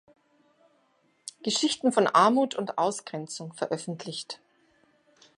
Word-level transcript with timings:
Geschichten 1.43 1.91
von 1.91 2.07
Armut 2.07 2.55
und 2.55 2.79
Ausgrenzung“ 2.79 3.53
veröffentlicht. 3.53 4.41